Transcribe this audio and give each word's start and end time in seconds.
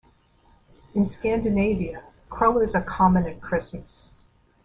In 0.95 1.05
Scandinavia 1.05 2.03
crullers 2.27 2.73
are 2.73 2.81
common 2.81 3.27
at 3.27 3.39
Christmas. 3.39 4.09